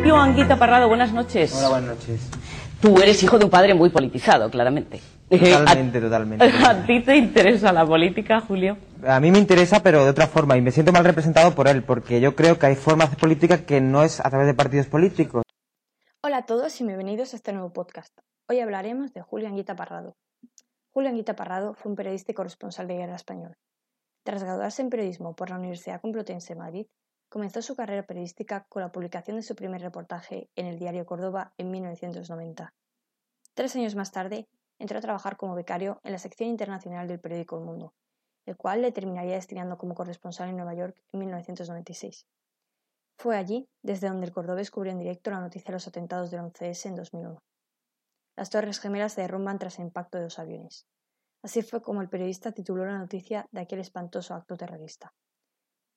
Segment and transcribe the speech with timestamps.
[0.00, 1.54] Julio Anguita Parrado, buenas noches.
[1.58, 2.30] Hola, buenas noches.
[2.80, 4.98] Tú eres hijo de un padre muy politizado, claramente.
[5.28, 6.44] Totalmente, totalmente.
[6.66, 8.78] ¿A ti te interesa la política, Julio?
[9.06, 11.82] A mí me interesa, pero de otra forma, y me siento mal representado por él,
[11.82, 14.86] porque yo creo que hay formas de política que no es a través de partidos
[14.86, 15.42] políticos.
[16.22, 18.18] Hola a todos y bienvenidos a este nuevo podcast.
[18.48, 20.16] Hoy hablaremos de Julio Anguita Parrado.
[20.94, 23.54] Julio Anguita Parrado fue un periodista y corresponsal de guerra español.
[24.24, 26.86] Tras graduarse en periodismo por la Universidad Complutense de Madrid,
[27.30, 31.54] comenzó su carrera periodística con la publicación de su primer reportaje en el diario Córdoba
[31.56, 32.74] en 1990.
[33.54, 34.48] Tres años más tarde,
[34.78, 37.94] entró a trabajar como becario en la sección internacional del periódico El Mundo,
[38.46, 42.26] el cual le terminaría destinando como corresponsal en Nueva York en 1996.
[43.16, 46.40] Fue allí desde donde el cordobés cubrió en directo la noticia de los atentados del
[46.40, 47.42] 11S en 2001.
[48.34, 50.86] Las Torres Gemelas se derrumban tras el impacto de dos aviones.
[51.42, 55.12] Así fue como el periodista tituló la noticia de aquel espantoso acto terrorista.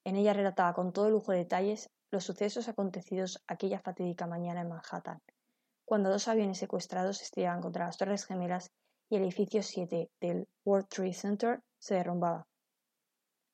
[0.06, 4.70] En ella relataba con todo lujo de detalles los sucesos acontecidos aquella fatídica mañana en
[4.70, 5.22] Manhattan,
[5.86, 8.72] cuando dos aviones secuestrados estrellaban contra las Torres Gemelas
[9.10, 12.48] y el edificio 7 del World Trade Center se derrumbaba.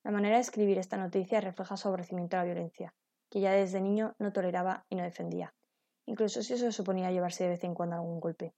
[0.03, 2.93] La manera de escribir esta noticia refleja su aborrecimiento a la violencia,
[3.29, 5.53] que ya desde niño no toleraba y no defendía,
[6.05, 8.53] incluso si eso suponía llevarse de vez en cuando algún golpe.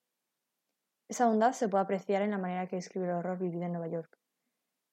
[1.09, 3.87] Esa bondad se puede apreciar en la manera que describe el horror vivido en Nueva
[3.87, 4.17] York.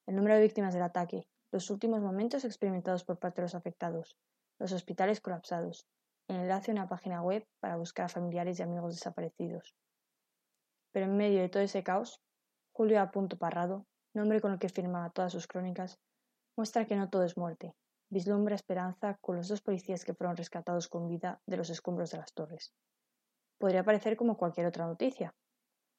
[0.07, 4.17] El número de víctimas del ataque, los últimos momentos experimentados por parte de los afectados,
[4.59, 5.87] los hospitales colapsados,
[6.29, 9.75] el enlace a una página web para buscar a familiares y amigos desaparecidos.
[10.93, 12.21] Pero en medio de todo ese caos,
[12.73, 13.11] Julio A.
[13.11, 15.99] Parrado, nombre con el que firma todas sus crónicas,
[16.57, 17.75] muestra que no todo es muerte,
[18.11, 22.19] vislumbra esperanza con los dos policías que fueron rescatados con vida de los escombros de
[22.19, 22.75] las torres.
[23.59, 25.35] Podría parecer como cualquier otra noticia,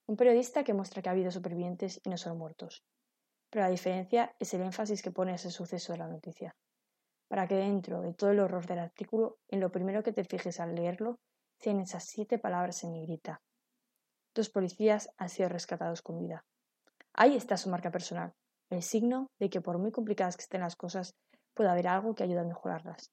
[0.08, 2.84] un periodista que muestra que ha habido supervivientes y no son muertos.
[3.50, 6.55] Pero la diferencia es el énfasis que pone ese suceso de la noticia.
[7.28, 10.59] Para que dentro de todo el horror del artículo, en lo primero que te fijes
[10.59, 11.19] al leerlo,
[11.59, 13.41] sean esas siete palabras en negrita.
[14.33, 16.45] Dos policías han sido rescatados con vida.
[17.14, 18.34] Ahí está su marca personal,
[18.69, 21.16] el signo de que por muy complicadas que estén las cosas,
[21.53, 23.12] puede haber algo que ayude a mejorarlas.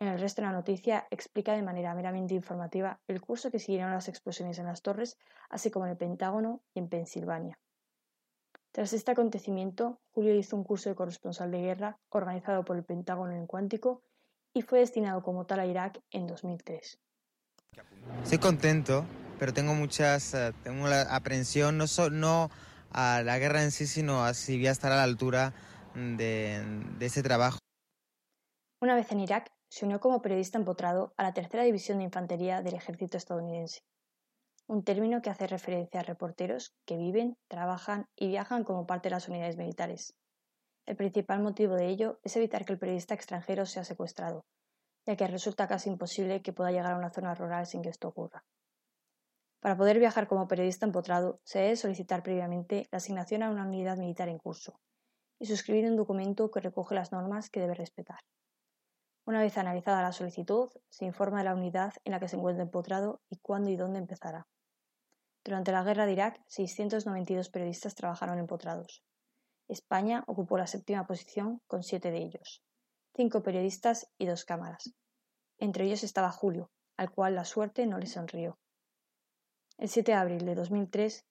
[0.00, 3.92] En el resto de la noticia explica de manera meramente informativa el curso que siguieron
[3.92, 5.16] las explosiones en las torres,
[5.50, 7.58] así como en el Pentágono y en Pensilvania.
[8.78, 13.32] Tras este acontecimiento, Julio hizo un curso de corresponsal de guerra organizado por el Pentágono
[13.32, 14.04] en Cuántico
[14.54, 16.96] y fue destinado como tal a Irak en 2003.
[18.22, 19.04] Estoy contento,
[19.36, 22.50] pero tengo muchas, eh, tengo la aprensión no, no
[22.92, 25.54] a la guerra en sí, sino a si voy a estar a la altura
[25.96, 26.62] de,
[27.00, 27.58] de ese trabajo.
[28.80, 32.62] Una vez en Irak, se unió como periodista empotrado a la Tercera División de Infantería
[32.62, 33.80] del Ejército estadounidense,
[34.68, 39.14] un término que hace referencia a reporteros que viven, trabajan y viajan como parte de
[39.14, 40.14] las unidades militares.
[40.84, 44.44] El principal motivo de ello es evitar que el periodista extranjero sea secuestrado,
[45.06, 48.08] ya que resulta casi imposible que pueda llegar a una zona rural sin que esto
[48.08, 48.44] ocurra.
[49.60, 53.96] Para poder viajar como periodista empotrado, se debe solicitar previamente la asignación a una unidad
[53.96, 54.78] militar en curso
[55.38, 58.20] y suscribir un documento que recoge las normas que debe respetar.
[59.24, 62.64] Una vez analizada la solicitud, se informa de la unidad en la que se encuentra
[62.64, 64.46] empotrado y cuándo y dónde empezará.
[65.48, 69.02] Durante la guerra de Irak, 692 periodistas trabajaron empotrados.
[69.66, 72.62] España ocupó la séptima posición con siete de ellos,
[73.14, 74.92] cinco periodistas y dos cámaras.
[75.56, 78.58] Entre ellos estaba Julio, al cual la suerte no le sonrió.
[79.78, 81.24] El 7 de abril de 2003,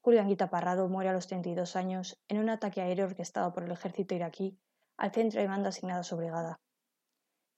[0.00, 3.72] Julio Anguita Parrado muere a los 32 años en un ataque aéreo orquestado por el
[3.72, 4.58] ejército iraquí
[4.96, 6.58] al centro de mando asignado a su brigada,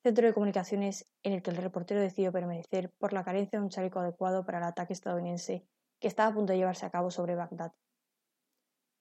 [0.03, 3.71] centro de comunicaciones en el que el reportero decidió permanecer por la carencia de un
[3.71, 5.69] chaleco adecuado para el ataque estadounidense
[6.01, 7.73] que estaba a punto de llevarse a cabo sobre Bagdad.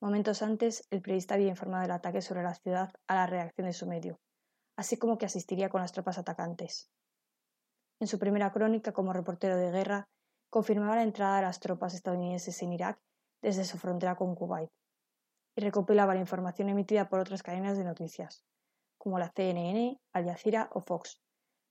[0.02, 3.74] Momentos antes, el periodista había informado del ataque sobre la ciudad a la reacción de
[3.74, 4.20] su medio,
[4.78, 6.90] así como que asistiría con las tropas atacantes.
[8.00, 10.08] En su primera crónica como reportero de guerra,
[10.50, 13.00] confirmaba la entrada de las tropas estadounidenses en Irak
[13.42, 14.70] desde su frontera con Kuwait
[15.56, 18.46] y recopilaba la información emitida por otras cadenas de noticias,
[18.98, 21.22] como la CNN, Al Jazeera o Fox,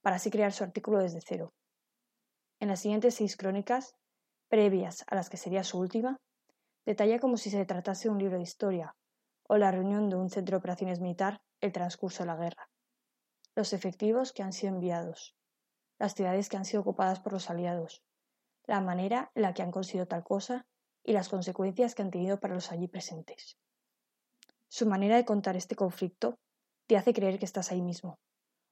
[0.03, 1.55] para así crear su artículo desde cero.
[2.61, 3.94] En las siguientes seis crónicas,
[4.49, 6.19] previas a las que sería su última,
[6.85, 8.97] detalla como si se tratase de un libro de historia
[9.47, 12.71] o la reunión de un centro de operaciones militar el transcurso de la guerra,
[13.55, 15.35] los efectivos que han sido enviados,
[15.99, 18.03] las ciudades que han sido ocupadas por los aliados,
[18.67, 20.67] la manera en la que han conseguido tal cosa
[21.03, 23.56] y las consecuencias que han tenido para los allí presentes.
[24.69, 26.39] Su manera de contar este conflicto
[26.87, 28.19] te hace creer que estás ahí mismo,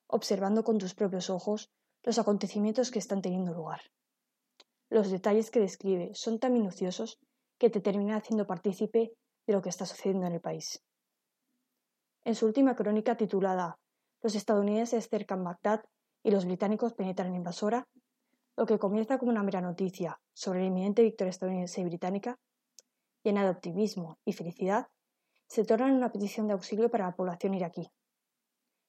[0.07, 1.71] observando con tus propios ojos
[2.03, 3.81] los acontecimientos que están teniendo lugar.
[4.89, 7.19] Los detalles que describe son tan minuciosos
[7.59, 9.13] que te terminan haciendo partícipe
[9.47, 10.83] de lo que está sucediendo en el país.
[12.25, 13.79] En su última crónica titulada
[14.23, 15.85] Los estadounidenses cercan Bagdad
[16.23, 17.87] y los británicos penetran en Basora,
[18.57, 22.39] Lo que comienza como una mera noticia sobre la inminente victoria estadounidense y británica,
[23.23, 24.87] llena de optimismo y felicidad,
[25.47, 27.91] se torna en una petición de auxilio para la población iraquí.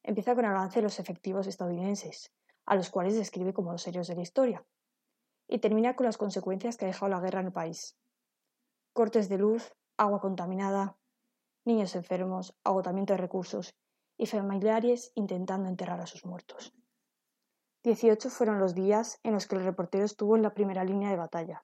[0.03, 2.31] Empieza con el avance de los efectivos estadounidenses,
[2.65, 4.65] a los cuales describe como los héroes de la historia,
[5.47, 7.97] y termina con las consecuencias que ha dejado la guerra en el país.
[8.93, 10.97] Cortes de luz, agua contaminada,
[11.65, 13.75] niños enfermos, agotamiento de recursos
[14.17, 16.73] y familiares intentando enterrar a sus muertos.
[17.83, 21.17] Dieciocho fueron los días en los que el reportero estuvo en la primera línea de
[21.17, 21.63] batalla.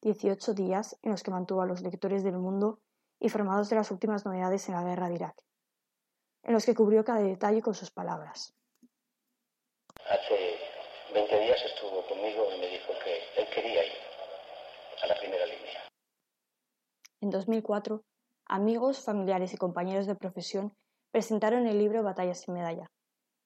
[0.00, 2.80] Dieciocho días en los que mantuvo a los lectores del mundo
[3.20, 5.44] informados de las últimas novedades en la guerra de Irak,
[6.42, 8.57] en los que cubrió cada detalle con sus palabras.
[11.08, 13.92] Hace 20 días estuvo conmigo y me dijo que él quería ir
[15.02, 15.88] a la primera línea.
[17.22, 18.02] En 2004,
[18.44, 20.74] amigos, familiares y compañeros de profesión
[21.10, 22.90] presentaron el libro Batallas sin medalla.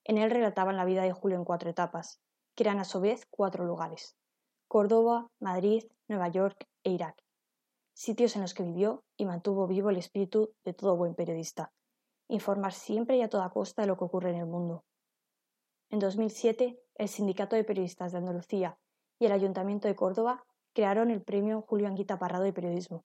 [0.02, 2.18] En él relataban la vida de Julio en cuatro etapas,
[2.56, 4.16] que eran a su vez cuatro lugares:
[4.66, 7.16] Córdoba, Madrid, Nueva York e Irak,
[7.94, 11.70] sitios en los que vivió y mantuvo vivo el espíritu de todo buen periodista,
[12.26, 14.82] informar siempre y a toda costa de lo que ocurre en el mundo.
[15.92, 18.78] En 2007, el Sindicato de Periodistas de Andalucía
[19.18, 20.42] y el Ayuntamiento de Córdoba
[20.72, 23.04] crearon el Premio Julio Anguita Parrado de Periodismo,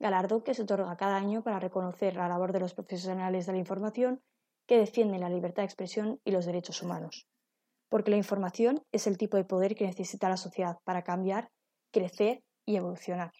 [0.00, 3.58] galardón que se otorga cada año para reconocer la labor de los profesionales de la
[3.58, 4.20] información
[4.66, 7.28] que defienden la libertad de expresión y los derechos humanos.
[7.88, 11.52] Porque la información es el tipo de poder que necesita la sociedad para cambiar,
[11.92, 13.30] crecer y evolucionar.